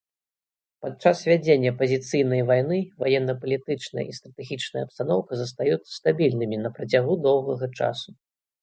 [0.85, 8.09] Падчас вядзення пазіцыйнай вайны ваенна-палітычная і стратэгічная абстаноўка застаюцца стабільнымі на працягу доўгага часу.